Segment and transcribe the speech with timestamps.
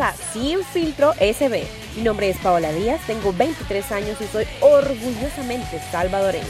[0.00, 1.64] a Sin Filtro SB.
[1.96, 6.44] Mi nombre es Paola Díaz, tengo 23 años y soy orgullosamente salvadoreña.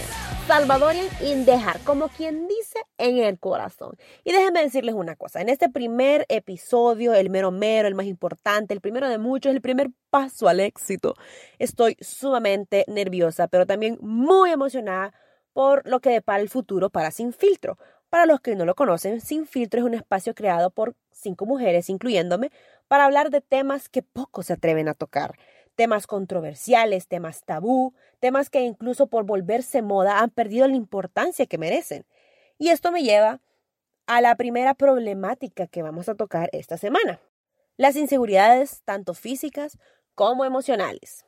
[0.46, 3.96] Salvadorian in dejar, como quien dice en el corazón.
[4.24, 8.74] Y déjenme decirles una cosa, en este primer episodio, el mero mero, el más importante,
[8.74, 11.14] el primero de muchos, el primer paso al éxito,
[11.58, 15.12] estoy sumamente nerviosa, pero también muy emocionada
[15.52, 17.78] por lo que depara el futuro para Sin Filtro.
[18.08, 21.90] Para los que no lo conocen, Sin Filtro es un espacio creado por cinco mujeres,
[21.90, 22.50] incluyéndome,
[22.88, 25.38] para hablar de temas que pocos se atreven a tocar.
[25.74, 31.58] Temas controversiales, temas tabú, temas que incluso por volverse moda han perdido la importancia que
[31.58, 32.06] merecen.
[32.58, 33.40] Y esto me lleva
[34.06, 37.20] a la primera problemática que vamos a tocar esta semana.
[37.76, 39.78] Las inseguridades, tanto físicas
[40.14, 41.24] como emocionales.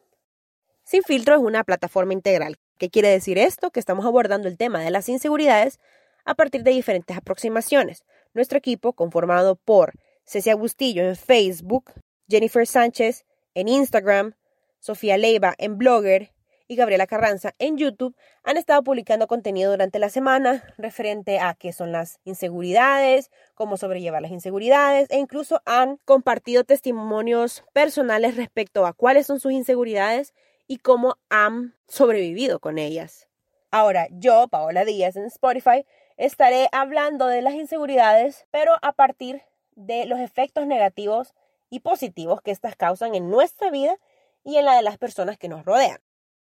[0.85, 2.57] Sin filtro es una plataforma integral.
[2.79, 3.71] ¿Qué quiere decir esto?
[3.71, 5.79] Que estamos abordando el tema de las inseguridades
[6.25, 8.05] a partir de diferentes aproximaciones.
[8.33, 9.93] Nuestro equipo, conformado por
[10.29, 11.91] Cecia Bustillo en Facebook,
[12.29, 14.35] Jennifer Sánchez en Instagram,
[14.79, 16.35] Sofía Leiva en Blogger
[16.67, 21.73] y Gabriela Carranza en YouTube, han estado publicando contenido durante la semana referente a qué
[21.73, 28.93] son las inseguridades, cómo sobrellevar las inseguridades e incluso han compartido testimonios personales respecto a
[28.93, 30.35] cuáles son sus inseguridades
[30.67, 33.31] y cómo han sobrevivido con ellas.
[33.71, 35.87] Ahora, yo, Paola Díaz en Spotify,
[36.19, 39.41] estaré hablando de las inseguridades, pero a partir
[39.79, 41.35] de los efectos negativos
[41.71, 43.97] y positivos que estas causan en nuestra vida
[44.43, 45.99] y en la de las personas que nos rodean.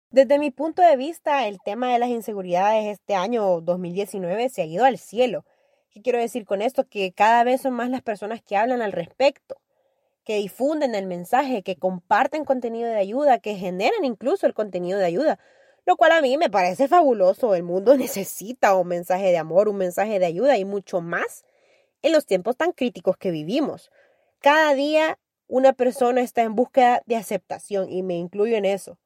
[0.10, 4.66] Desde mi punto de vista, el tema de las inseguridades este año 2019 se ha
[4.66, 5.46] ido al cielo.
[5.92, 6.88] ¿Qué quiero decir con esto?
[6.88, 9.58] Que cada vez son más las personas que hablan al respecto,
[10.24, 15.06] que difunden el mensaje, que comparten contenido de ayuda, que generan incluso el contenido de
[15.06, 15.40] ayuda,
[15.86, 17.54] lo cual a mí me parece fabuloso.
[17.54, 21.44] El mundo necesita un mensaje de amor, un mensaje de ayuda y mucho más
[22.02, 23.92] en los tiempos tan críticos que vivimos.
[24.40, 29.00] Cada día una persona está en búsqueda de aceptación y me incluyo en eso.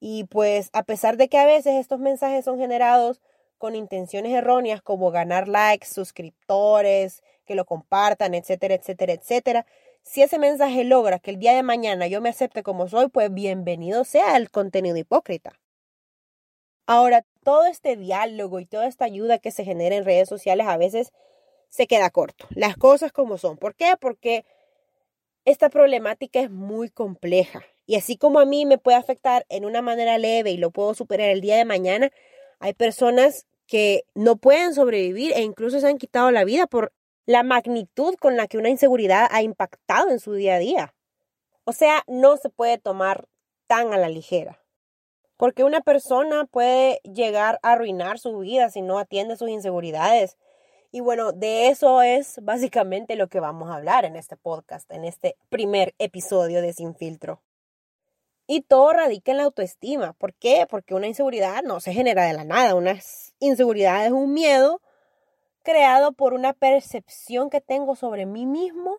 [0.00, 3.20] Y pues a pesar de que a veces estos mensajes son generados
[3.58, 9.66] con intenciones erróneas como ganar likes, suscriptores, que lo compartan, etcétera, etcétera, etcétera,
[10.02, 13.32] si ese mensaje logra que el día de mañana yo me acepte como soy, pues
[13.32, 15.52] bienvenido sea el contenido hipócrita.
[16.86, 20.76] Ahora, todo este diálogo y toda esta ayuda que se genera en redes sociales a
[20.76, 21.12] veces
[21.72, 22.46] se queda corto.
[22.50, 23.56] Las cosas como son.
[23.56, 23.94] ¿Por qué?
[23.98, 24.44] Porque
[25.46, 29.80] esta problemática es muy compleja y así como a mí me puede afectar en una
[29.80, 32.10] manera leve y lo puedo superar el día de mañana,
[32.60, 36.92] hay personas que no pueden sobrevivir e incluso se han quitado la vida por
[37.24, 40.94] la magnitud con la que una inseguridad ha impactado en su día a día.
[41.64, 43.26] O sea, no se puede tomar
[43.66, 44.60] tan a la ligera.
[45.36, 50.36] Porque una persona puede llegar a arruinar su vida si no atiende sus inseguridades
[50.94, 55.06] y bueno, de eso es básicamente lo que vamos a hablar en este podcast, en
[55.06, 57.40] este primer episodio de Sin Filtro.
[58.46, 60.12] Y todo radica en la autoestima.
[60.12, 60.66] ¿Por qué?
[60.68, 62.74] Porque una inseguridad no se genera de la nada.
[62.74, 62.98] Una
[63.38, 64.82] inseguridad es un miedo
[65.62, 68.98] creado por una percepción que tengo sobre mí mismo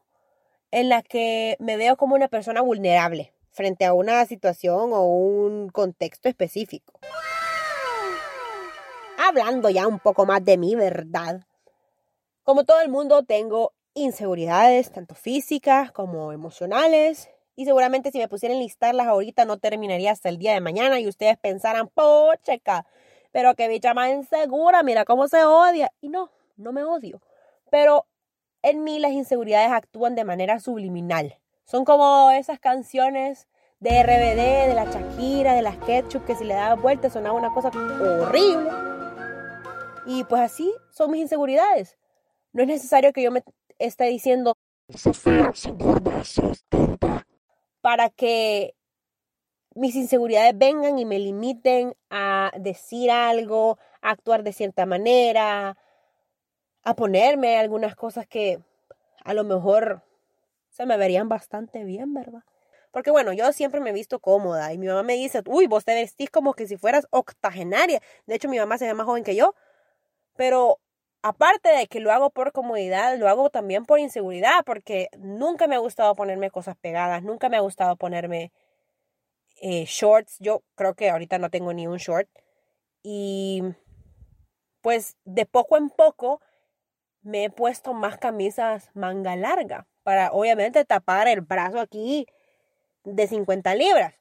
[0.71, 5.69] en la que me veo como una persona vulnerable frente a una situación o un
[5.69, 6.99] contexto específico.
[9.19, 11.45] Hablando ya un poco más de mi ¿verdad?
[12.43, 17.29] Como todo el mundo, tengo inseguridades, tanto físicas como emocionales.
[17.55, 20.99] Y seguramente si me pusieran a listarlas ahorita no terminaría hasta el día de mañana
[20.99, 22.85] y ustedes pensaran, pocheca,
[23.31, 25.93] pero qué bicha más insegura, mira cómo se odia.
[26.01, 27.21] Y no, no me odio.
[27.71, 28.07] Pero
[28.61, 31.39] en mí las inseguridades actúan de manera subliminal.
[31.63, 33.47] Son como esas canciones
[33.79, 37.53] de RBD, de la Shakira, de las Ketchup, que si le daba vuelta sonaba una
[37.53, 38.69] cosa horrible.
[40.05, 41.97] Y pues así son mis inseguridades.
[42.53, 43.43] No es necesario que yo me
[43.79, 44.55] esté diciendo
[47.81, 48.75] para que
[49.75, 55.77] mis inseguridades vengan y me limiten a decir algo, a actuar de cierta manera,
[56.83, 58.59] a ponerme algunas cosas que
[59.23, 60.03] a lo mejor
[60.69, 62.43] se me verían bastante bien, ¿verdad?
[62.91, 65.85] Porque bueno, yo siempre me he visto cómoda y mi mamá me dice, uy, vos
[65.85, 67.99] te vestís como que si fueras octogenaria.
[68.27, 69.55] De hecho, mi mamá se ve más joven que yo,
[70.35, 70.79] pero
[71.23, 75.75] aparte de que lo hago por comodidad, lo hago también por inseguridad, porque nunca me
[75.75, 78.51] ha gustado ponerme cosas pegadas, nunca me ha gustado ponerme
[79.61, 80.37] eh, shorts.
[80.39, 82.29] Yo creo que ahorita no tengo ni un short.
[83.01, 83.63] Y
[84.81, 86.41] pues de poco en poco
[87.21, 92.27] me he puesto más camisas manga larga para obviamente tapar el brazo aquí
[93.05, 94.15] de 50 libras.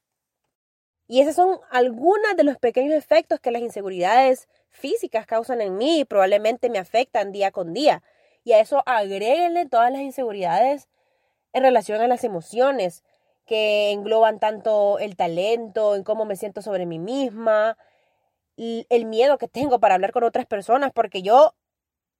[1.13, 6.01] Y esos son algunos de los pequeños efectos que las inseguridades físicas causan en mí
[6.01, 8.03] y probablemente me afectan día con día.
[8.45, 10.89] Y a eso agréguenle todas las inseguridades
[11.53, 13.05] en relación a las emociones,
[13.45, 17.77] que engloban tanto el talento, en cómo me siento sobre mí misma,
[18.57, 21.55] el miedo que tengo para hablar con otras personas, porque yo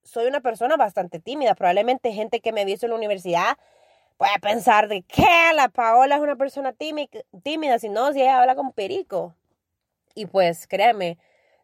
[0.05, 1.55] soy una persona bastante tímida.
[1.55, 3.57] Probablemente gente que me visto en la universidad
[4.17, 8.55] puede pensar de que la Paola es una persona tímida, si no, si ella habla
[8.55, 9.35] con perico.
[10.15, 11.19] Y pues créeme,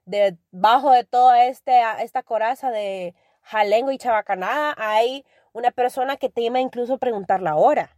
[0.04, 6.60] debajo de toda este, esta coraza de jalengo y chabacanada hay una persona que teme
[6.60, 7.96] incluso preguntar la hora.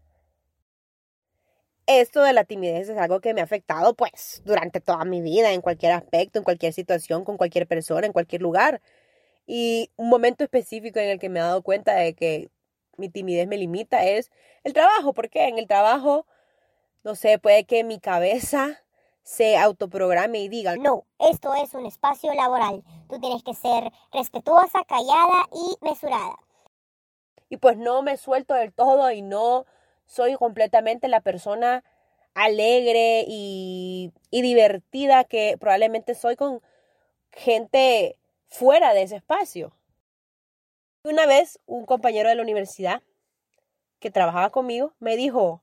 [1.87, 5.53] Esto de la timidez es algo que me ha afectado pues durante toda mi vida,
[5.53, 8.81] en cualquier aspecto, en cualquier situación, con cualquier persona, en cualquier lugar.
[9.47, 12.51] Y un momento específico en el que me he dado cuenta de que
[13.01, 14.31] mi timidez me limita es
[14.63, 16.27] el trabajo, porque en el trabajo,
[17.03, 18.79] no sé, puede que mi cabeza
[19.23, 24.85] se autoprograme y diga, no, esto es un espacio laboral, tú tienes que ser respetuosa,
[24.85, 26.37] callada y mesurada.
[27.49, 29.67] Y pues no me suelto del todo y no
[30.07, 31.85] soy completamente la persona
[32.35, 36.63] alegre y, y divertida que probablemente soy con
[37.33, 38.17] gente
[38.49, 39.73] fuera de ese espacio.
[41.03, 43.03] Una vez un compañero de la universidad
[44.01, 45.63] que trabajaba conmigo me dijo,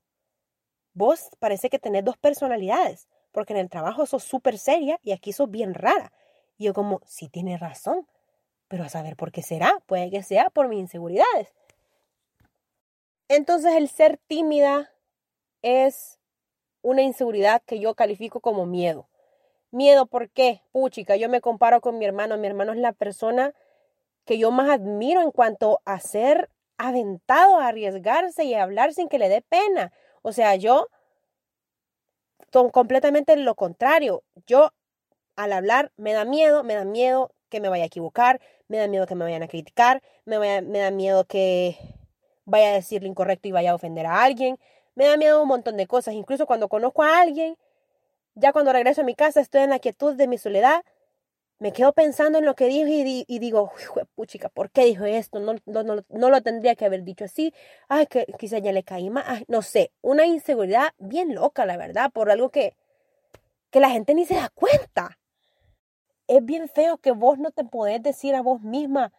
[0.93, 5.33] vos parece que tenés dos personalidades, porque en el trabajo sos súper seria y aquí
[5.33, 6.11] sos bien rara.
[6.57, 8.07] Y yo como, sí tiene razón,
[8.67, 11.53] pero a saber por qué será, puede que sea por mis inseguridades.
[13.27, 14.91] Entonces el ser tímida
[15.61, 16.19] es
[16.81, 19.07] una inseguridad que yo califico como miedo.
[19.69, 20.63] Miedo, ¿por qué?
[20.71, 22.37] Puchica, yo me comparo con mi hermano.
[22.37, 23.53] Mi hermano es la persona
[24.27, 29.09] que yo más admiro en cuanto a ser aventado, a arriesgarse y a hablar sin
[29.09, 29.91] que le dé pena.
[30.21, 30.88] O sea, yo
[32.51, 34.24] son completamente lo contrario.
[34.45, 34.74] Yo
[35.35, 38.88] al hablar me da miedo, me da miedo que me vaya a equivocar, me da
[38.88, 41.77] miedo que me vayan a criticar, me, me da miedo que
[42.45, 44.59] vaya a decir lo incorrecto y vaya a ofender a alguien,
[44.95, 46.13] me da miedo un montón de cosas.
[46.13, 47.57] Incluso cuando conozco a alguien
[48.38, 50.83] ya cuando regreso a mi casa estoy en la quietud de mi soledad,
[51.59, 53.71] me quedo pensando en lo que dijo y, digo,
[54.15, 55.39] puchica, ¿por qué dijo esto?
[55.39, 57.54] No, no, lo tendría que haber dicho así.
[57.88, 59.44] Ay, que quizá ya le caí más.
[59.48, 62.75] no sé, una inseguridad bien loca, la verdad, por algo que,
[63.71, 65.18] que la gente ni se da cuenta.
[66.27, 69.13] Es bien feo que vos no te podés decir a vos misma,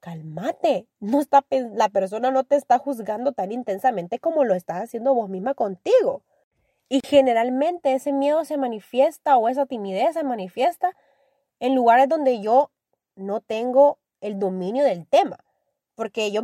[0.00, 5.14] cálmate, no está, la persona no te está juzgando tan intensamente como lo estás haciendo
[5.14, 6.22] vos misma contigo.
[6.88, 10.94] Y generalmente ese miedo se manifiesta o esa timidez se manifiesta
[11.64, 12.70] en lugares donde yo
[13.16, 15.38] no tengo el dominio del tema.
[15.94, 16.42] Porque yo,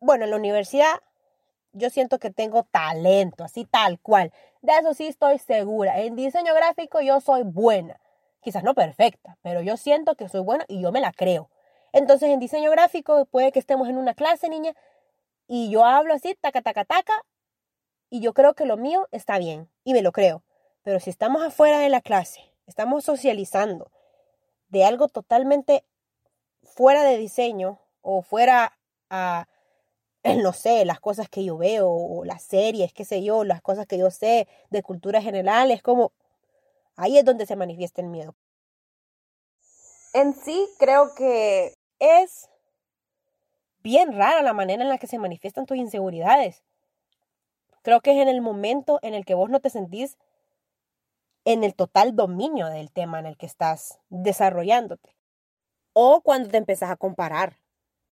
[0.00, 0.96] bueno, en la universidad
[1.70, 4.32] yo siento que tengo talento, así tal cual.
[4.62, 6.00] De eso sí estoy segura.
[6.00, 8.00] En diseño gráfico yo soy buena.
[8.40, 11.48] Quizás no perfecta, pero yo siento que soy buena y yo me la creo.
[11.92, 14.74] Entonces en diseño gráfico puede que estemos en una clase, niña,
[15.46, 17.14] y yo hablo así, taca, taca, taca,
[18.10, 20.42] y yo creo que lo mío está bien y me lo creo.
[20.82, 23.92] Pero si estamos afuera de la clase, estamos socializando
[24.68, 25.84] de algo totalmente
[26.62, 28.78] fuera de diseño o fuera
[29.10, 29.46] a,
[30.42, 33.86] no sé, las cosas que yo veo o las series, qué sé yo, las cosas
[33.86, 36.12] que yo sé de cultura general, es como
[36.96, 38.34] ahí es donde se manifiesta el miedo.
[40.12, 42.48] En sí creo que es
[43.82, 46.62] bien rara la manera en la que se manifiestan tus inseguridades.
[47.82, 50.16] Creo que es en el momento en el que vos no te sentís
[51.46, 55.16] en el total dominio del tema en el que estás desarrollándote.
[55.92, 57.56] O cuando te empezás a comparar.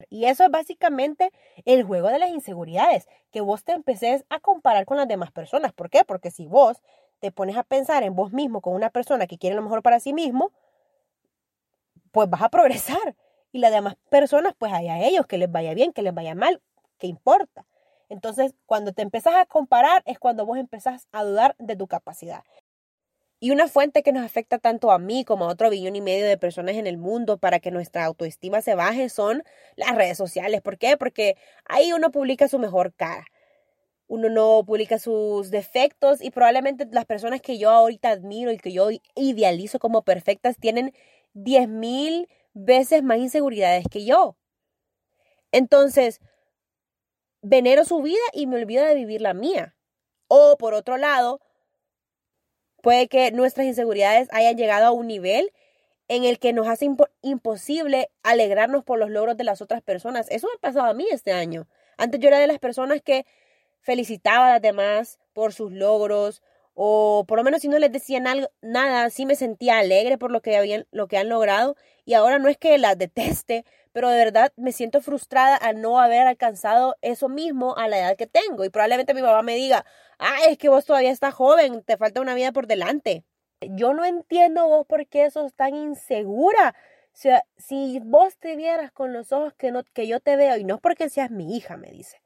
[0.08, 1.32] Y eso es básicamente
[1.64, 5.72] el juego de las inseguridades, que vos te empeces a comparar con las demás personas.
[5.72, 6.04] ¿Por qué?
[6.04, 6.80] Porque si vos
[7.18, 9.98] te pones a pensar en vos mismo con una persona que quiere lo mejor para
[9.98, 10.52] sí mismo,
[12.12, 13.16] pues vas a progresar.
[13.50, 16.36] Y las demás personas, pues hay a ellos que les vaya bien, que les vaya
[16.36, 16.62] mal,
[16.98, 17.66] ¿qué importa?
[18.08, 22.44] Entonces, cuando te empezás a comparar es cuando vos empezás a dudar de tu capacidad.
[23.44, 26.26] Y una fuente que nos afecta tanto a mí como a otro billón y medio
[26.26, 29.42] de personas en el mundo para que nuestra autoestima se baje son
[29.76, 30.62] las redes sociales.
[30.62, 30.96] ¿Por qué?
[30.96, 31.36] Porque
[31.66, 33.26] ahí uno publica su mejor cara.
[34.06, 38.72] Uno no publica sus defectos y probablemente las personas que yo ahorita admiro y que
[38.72, 40.94] yo idealizo como perfectas tienen
[41.34, 44.38] 10.000 veces más inseguridades que yo.
[45.52, 46.22] Entonces,
[47.42, 49.76] venero su vida y me olvido de vivir la mía.
[50.28, 51.42] O por otro lado,
[52.84, 55.50] puede que nuestras inseguridades hayan llegado a un nivel
[56.08, 56.86] en el que nos hace
[57.22, 60.26] imposible alegrarnos por los logros de las otras personas.
[60.30, 61.66] Eso me ha pasado a mí este año.
[61.96, 63.24] Antes yo era de las personas que
[63.80, 66.42] felicitaba a las demás por sus logros
[66.74, 70.30] o por lo menos si no les decían algo, nada, sí me sentía alegre por
[70.30, 73.64] lo que habían, lo que han logrado y ahora no es que las deteste,
[73.94, 78.16] pero de verdad me siento frustrada al no haber alcanzado eso mismo a la edad
[78.16, 79.86] que tengo y probablemente mi mamá me diga,
[80.18, 83.22] ah, es que vos todavía estás joven, te falta una vida por delante.
[83.60, 86.74] Yo no entiendo vos por qué sos tan insegura.
[87.12, 90.56] O sea, si vos te vieras con los ojos que, no, que yo te veo,
[90.56, 92.20] y no es porque seas mi hija, me dice,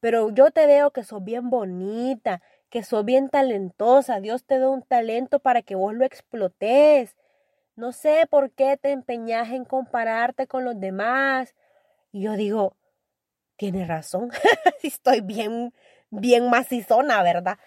[0.00, 4.68] pero yo te veo que sos bien bonita, que sos bien talentosa, Dios te da
[4.68, 7.16] un talento para que vos lo explotes.
[7.80, 11.54] No sé por qué te empeñas en compararte con los demás.
[12.12, 12.76] Y yo digo,
[13.56, 14.30] tienes razón,
[14.82, 15.72] estoy bien,
[16.10, 17.58] bien macizona, ¿verdad?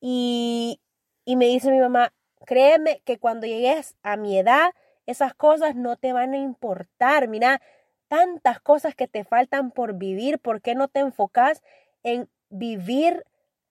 [0.00, 0.80] Y,
[1.24, 2.12] y me dice mi mamá,
[2.44, 4.72] créeme que cuando llegues a mi edad,
[5.06, 7.28] esas cosas no te van a importar.
[7.28, 7.62] Mira,
[8.08, 11.62] tantas cosas que te faltan por vivir, ¿por qué no te enfocas
[12.02, 13.24] en vivir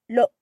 [0.08, 0.32] lo,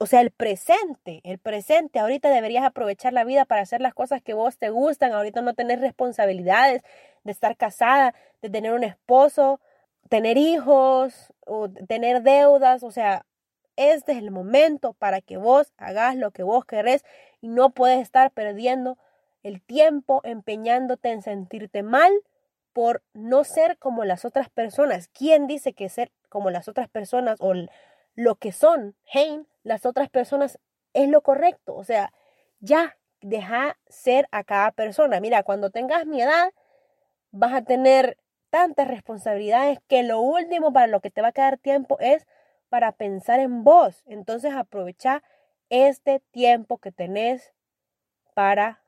[0.00, 1.98] o sea, el presente, el presente.
[1.98, 5.12] Ahorita deberías aprovechar la vida para hacer las cosas que vos te gustan.
[5.12, 6.82] Ahorita no tener responsabilidades
[7.24, 9.60] de estar casada, de tener un esposo,
[10.08, 12.82] tener hijos o tener deudas.
[12.82, 13.26] O sea,
[13.76, 17.04] este es el momento para que vos hagas lo que vos querés
[17.40, 18.98] y no puedes estar perdiendo
[19.42, 22.12] el tiempo empeñándote en sentirte mal
[22.72, 25.08] por no ser como las otras personas.
[25.08, 27.52] ¿Quién dice que ser como las otras personas o
[28.18, 30.58] lo que son, Hein, las otras personas
[30.92, 31.76] es lo correcto?
[31.76, 32.12] O sea,
[32.58, 35.20] ya deja ser a cada persona.
[35.20, 36.52] Mira, cuando tengas mi edad,
[37.30, 38.18] vas a tener
[38.50, 42.26] tantas responsabilidades que lo último para lo que te va a quedar tiempo es
[42.68, 44.02] para pensar en vos.
[44.04, 45.22] Entonces aprovecha
[45.70, 47.54] este tiempo que tenés
[48.34, 48.82] para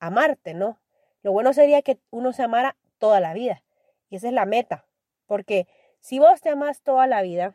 [0.00, 0.80] amarte, ¿no?
[1.22, 3.62] Lo bueno sería que uno se amara toda la vida.
[4.08, 4.86] Y esa es la meta.
[5.26, 5.68] Porque
[6.00, 7.54] si vos te amas toda la vida,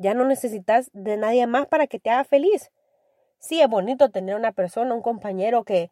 [0.00, 2.70] ya no necesitas de nadie más para que te haga feliz.
[3.38, 5.90] Sí, es bonito tener una persona, un compañero que,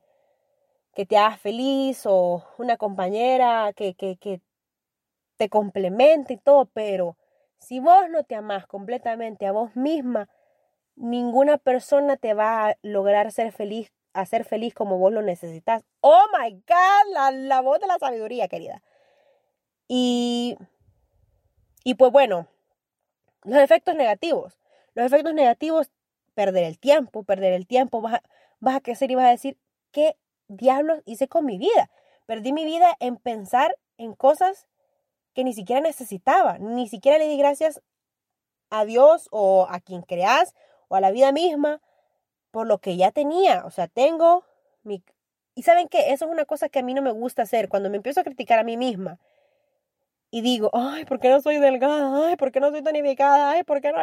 [0.94, 4.40] que te haga feliz o una compañera que, que, que
[5.36, 7.16] te complemente y todo, pero
[7.58, 10.28] si vos no te amás completamente a vos misma,
[10.96, 15.84] ninguna persona te va a lograr ser feliz hacer feliz como vos lo necesitas.
[16.00, 18.82] Oh my God, la, la voz de la sabiduría, querida.
[19.86, 20.56] Y,
[21.84, 22.48] y pues bueno,
[23.44, 24.58] los efectos negativos.
[24.94, 25.90] Los efectos negativos,
[26.34, 28.22] perder el tiempo, perder el tiempo, vas a,
[28.60, 29.58] vas a crecer y vas a decir,
[29.92, 30.16] ¿qué
[30.48, 31.90] diablos hice con mi vida?
[32.26, 34.66] Perdí mi vida en pensar en cosas
[35.34, 37.80] que ni siquiera necesitaba, ni siquiera le di gracias
[38.70, 40.54] a Dios o a quien creas
[40.88, 41.80] o a la vida misma
[42.50, 43.64] por lo que ya tenía.
[43.64, 44.44] O sea, tengo
[44.82, 45.02] mi...
[45.54, 47.90] Y saben que eso es una cosa que a mí no me gusta hacer cuando
[47.90, 49.18] me empiezo a criticar a mí misma.
[50.30, 52.28] Y digo, ay, ¿por qué no soy delgada?
[52.28, 53.50] Ay, ¿por qué no soy tonificada?
[53.50, 53.98] Ay, ¿por qué no?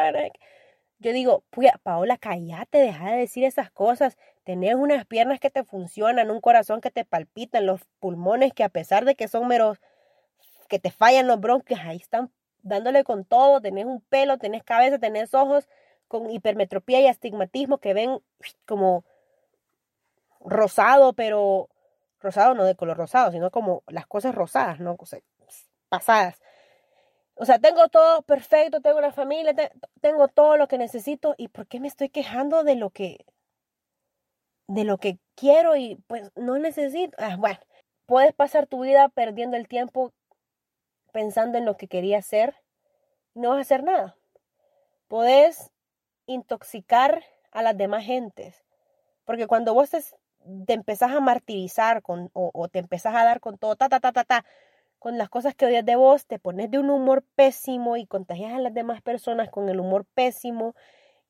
[0.98, 1.44] Yo digo,
[1.82, 4.16] Paola, cállate, deja de decir esas cosas.
[4.44, 8.68] Tenés unas piernas que te funcionan, un corazón que te palpita, los pulmones que a
[8.70, 9.78] pesar de que son meros,
[10.68, 12.30] que te fallan los bronquios, ahí están
[12.62, 13.60] dándole con todo.
[13.60, 15.68] Tenés un pelo, tenés cabeza, tenés ojos,
[16.08, 18.20] con hipermetropía y astigmatismo que ven
[18.66, 19.04] como
[20.40, 21.68] rosado, pero
[22.20, 24.96] rosado no de color rosado, sino como las cosas rosadas, ¿no?
[24.98, 25.06] O
[25.88, 26.40] pasadas.
[27.34, 29.54] O sea, tengo todo perfecto, tengo una familia,
[30.00, 33.26] tengo todo lo que necesito y ¿por qué me estoy quejando de lo que
[34.68, 37.16] de lo que quiero y pues no necesito?
[37.18, 37.60] Ah, bueno,
[38.06, 40.12] puedes pasar tu vida perdiendo el tiempo
[41.12, 42.56] pensando en lo que querías hacer,
[43.34, 44.16] no vas a hacer nada.
[45.08, 45.70] Puedes
[46.26, 48.64] intoxicar a las demás gentes.
[49.24, 50.02] Porque cuando vos te,
[50.74, 54.24] empezás a martirizar con, o, te empezás a dar con todo, ta, ta, ta, ta,
[54.24, 54.44] ta,
[54.98, 58.54] con las cosas que odias de vos, te pones de un humor pésimo y contagias
[58.54, 60.74] a las demás personas con el humor pésimo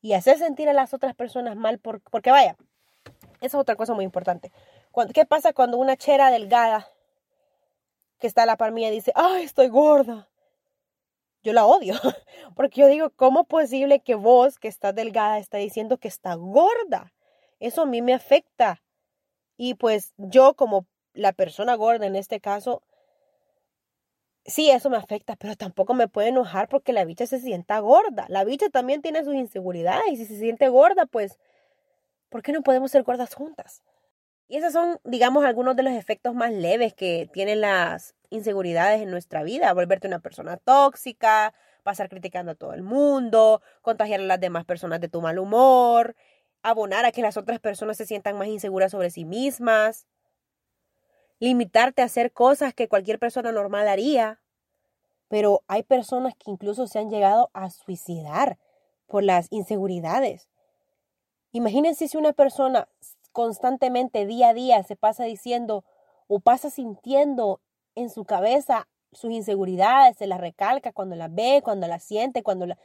[0.01, 2.55] y haces sentir a las otras personas mal por, porque vaya,
[3.41, 4.51] esa es otra cosa muy importante.
[5.13, 6.87] ¿Qué pasa cuando una chera delgada
[8.19, 10.27] que está a la par mía dice, ay, estoy gorda?
[11.47, 11.93] yo la odio,
[12.55, 17.13] porque yo digo, ¿cómo posible que vos, que estás delgada, está diciendo que está gorda?
[17.59, 18.83] Eso a mí me afecta.
[19.55, 22.83] Y pues yo como la persona gorda en este caso,
[24.47, 28.25] sí, eso me afecta, pero tampoco me puede enojar porque la bicha se sienta gorda.
[28.29, 31.37] La bicha también tiene sus inseguridades y si se siente gorda, pues,
[32.29, 33.83] ¿por qué no podemos ser gordas juntas?
[34.47, 39.11] Y esos son, digamos, algunos de los efectos más leves que tienen las inseguridades en
[39.11, 44.39] nuestra vida, volverte una persona tóxica, pasar criticando a todo el mundo, contagiar a las
[44.39, 46.15] demás personas de tu mal humor,
[46.63, 50.07] abonar a que las otras personas se sientan más inseguras sobre sí mismas,
[51.39, 54.39] limitarte a hacer cosas que cualquier persona normal haría.
[55.27, 58.57] Pero hay personas que incluso se han llegado a suicidar
[59.07, 60.47] por las inseguridades.
[61.51, 62.87] Imagínense si una persona
[63.31, 65.83] constantemente, día a día, se pasa diciendo
[66.27, 67.61] o pasa sintiendo
[67.95, 72.67] en su cabeza sus inseguridades, se las recalca cuando las ve, cuando las siente, cuando
[72.67, 72.77] la...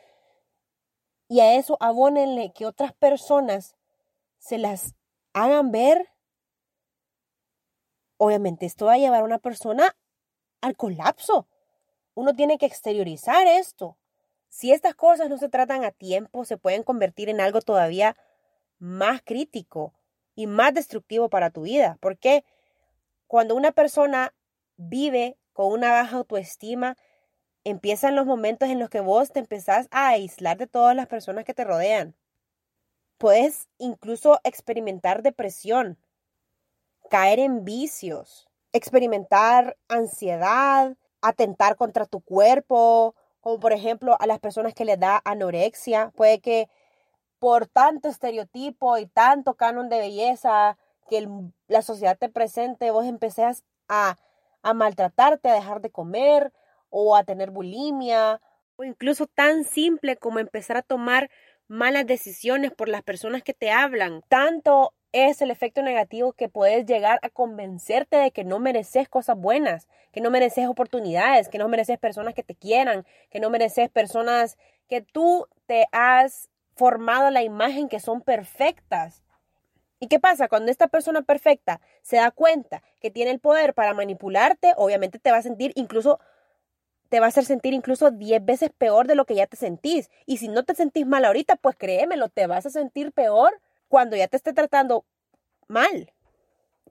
[1.29, 3.75] Y a eso abónenle que otras personas
[4.39, 4.95] se las
[5.33, 6.12] hagan ver.
[8.25, 9.97] Obviamente esto va a llevar a una persona
[10.61, 11.49] al colapso.
[12.15, 13.99] Uno tiene que exteriorizar esto.
[14.49, 18.17] Si estas cosas no se tratan a tiempo, se pueden convertir en algo todavía
[18.79, 19.93] más crítico
[20.37, 21.99] y más destructivo para tu vida.
[21.99, 22.45] Porque
[23.27, 24.33] cuando una persona
[24.77, 26.97] vive con una baja autoestima,
[27.65, 31.45] empiezan los momentos en los que vos te empezás a aislar de todas las personas
[31.45, 32.15] que te rodean.
[33.19, 35.99] Puedes incluso experimentar depresión,
[37.11, 44.75] caer en vicios, experimentar ansiedad, atentar contra tu cuerpo, como por ejemplo a las personas
[44.75, 46.13] que les da anorexia.
[46.17, 46.69] Puede que
[47.39, 50.79] por tanto estereotipo y tanto canon de belleza
[51.09, 51.29] que
[51.69, 54.17] la sociedad te presente, vos empecés a,
[54.63, 56.53] a maltratarte, a dejar de comer
[56.89, 58.41] o a tener bulimia,
[58.77, 61.31] o incluso tan simple como empezar a tomar
[61.69, 64.23] malas decisiones por las personas que te hablan.
[64.29, 69.37] Tanto es el efecto negativo que puedes llegar a convencerte de que no mereces cosas
[69.37, 73.91] buenas, que no mereces oportunidades, que no mereces personas que te quieran, que no mereces
[73.91, 74.57] personas
[74.89, 79.23] que tú te has formado la imagen que son perfectas.
[80.01, 80.49] ¿Y qué pasa?
[80.49, 85.31] Cuando esta persona perfecta se da cuenta que tiene el poder para manipularte, obviamente te
[85.31, 86.19] va a sentir incluso,
[87.09, 90.11] te va a hacer sentir incluso 10 veces peor de lo que ya te sentís.
[90.27, 93.61] Y si no te sentís mal ahorita, pues créemelo, te vas a sentir peor
[93.93, 95.05] cuando ya te esté tratando
[95.69, 96.15] mal.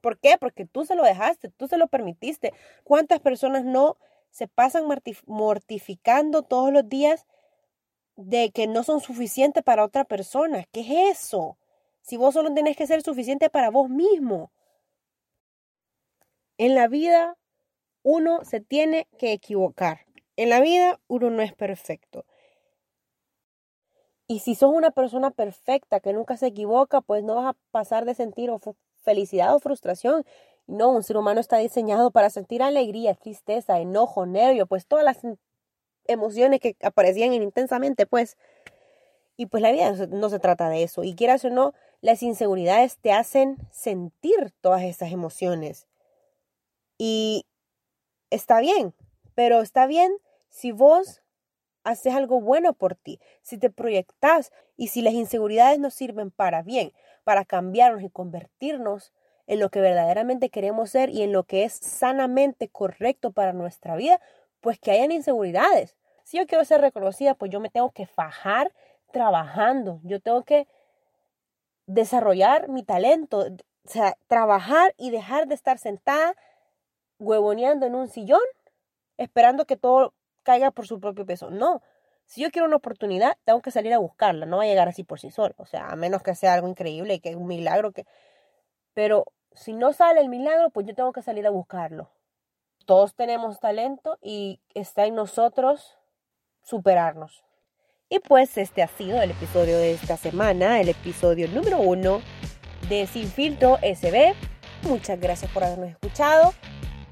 [0.02, 0.38] ¿Por qué?
[0.40, 2.54] Porque tú se lo dejaste, tú se lo permitiste.
[2.84, 3.98] ¿Cuántas personas no
[4.30, 4.84] se pasan
[5.26, 7.26] mortificando todos los días
[8.18, 10.66] de que no son suficientes para otra persona?
[10.72, 11.58] ¿Qué es eso?
[12.02, 14.52] Si vos solo tenés que ser suficiente para vos mismo.
[16.60, 17.36] En la vida
[18.04, 20.06] uno se tiene que equivocar.
[20.36, 22.28] En la vida uno no es perfecto.
[24.32, 28.06] Y si sos una persona perfecta que nunca se equivoca, pues no vas a pasar
[28.06, 28.50] de sentir
[29.02, 30.24] felicidad o frustración.
[30.68, 35.20] No, un ser humano está diseñado para sentir alegría, tristeza, enojo, nervio, pues todas las
[36.06, 38.38] emociones que aparecían intensamente, pues.
[39.36, 41.04] Y pues la vida no se trata de eso.
[41.04, 45.88] Y quieras o no, las inseguridades te hacen sentir todas esas emociones.
[46.98, 47.46] Y
[48.30, 48.94] está bien,
[49.36, 50.14] pero está bien
[50.48, 51.21] si vos
[51.84, 56.62] haces algo bueno por ti, si te proyectas y si las inseguridades nos sirven para
[56.62, 59.14] bien, para cambiarnos y convertirnos
[59.48, 63.96] en lo que verdaderamente queremos ser y en lo que es sanamente correcto para nuestra
[63.96, 64.20] vida,
[64.62, 65.98] pues que hayan inseguridades.
[66.24, 68.72] Si yo quiero ser reconocida, pues yo me tengo que fajar
[69.12, 70.68] trabajando, yo tengo que
[71.86, 76.36] desarrollar mi talento, o sea, trabajar y dejar de estar sentada
[77.20, 78.42] huevoneando en un sillón
[79.18, 81.50] esperando que todo caiga por su propio peso.
[81.50, 81.82] No.
[82.26, 84.46] Si yo quiero una oportunidad, tengo que salir a buscarla.
[84.46, 85.54] No va a llegar así por sí sola.
[85.58, 88.06] O sea, a menos que sea algo increíble que es un milagro que.
[88.94, 92.10] Pero si no sale el milagro, pues yo tengo que salir a buscarlo.
[92.86, 95.98] Todos tenemos talento y está en nosotros
[96.64, 97.44] superarnos.
[98.10, 102.22] Y pues este ha sido el episodio de esta semana, el episodio número uno
[102.90, 104.34] de Sin Filtro SB.
[104.84, 106.54] Muchas gracias por habernos escuchado.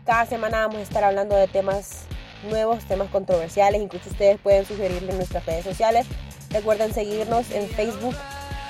[0.05, 2.05] Cada semana vamos a estar hablando de temas
[2.43, 3.82] nuevos temas controversiales.
[3.82, 6.06] Incluso ustedes pueden sugerirlo en nuestras redes sociales.
[6.52, 8.15] Recuerden seguirnos en Facebook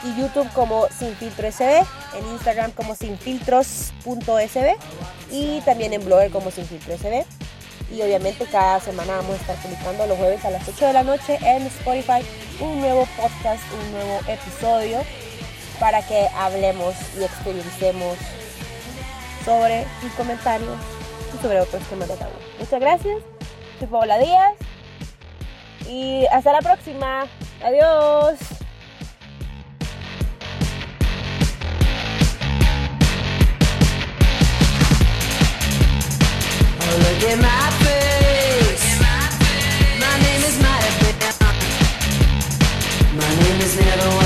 [0.04, 1.86] y YouTube como Sin Filtro SB,
[2.18, 4.76] en Instagram como sinfiltros.sb
[5.32, 7.26] y también en Blogger como Sin Filtro SB.
[7.92, 11.04] Y obviamente cada semana vamos a estar publicando los jueves a las 8 de la
[11.04, 12.24] noche en Spotify
[12.60, 15.00] un nuevo podcast, un nuevo episodio
[15.80, 18.18] para que hablemos y exterioricemos
[19.46, 20.78] sobre sus comentarios
[21.34, 22.34] y sobre otros temas de tabú.
[22.60, 23.39] Muchas gracias
[23.80, 24.54] soy Paola Díaz.
[25.88, 27.26] Y hasta la próxima.
[27.64, 28.38] Adiós.
[37.00, 37.38] Look at
[40.00, 41.40] my name is been.
[43.16, 44.19] My name is never